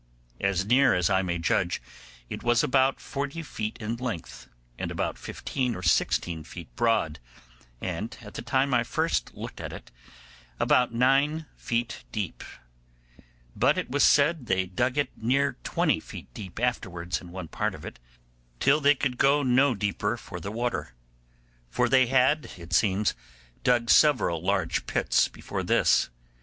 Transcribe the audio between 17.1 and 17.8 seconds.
in one part